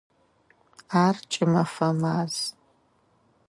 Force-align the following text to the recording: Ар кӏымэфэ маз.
Ар 1.03 1.17
кӏымэфэ 1.31 1.89
маз. 2.01 2.35